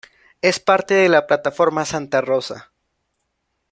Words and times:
Es 0.41 0.59
parte 0.59 0.95
de 0.95 1.09
la 1.09 1.27
Plataforma 1.27 1.85
Santa 1.85 2.21
Rosa. 2.21 2.71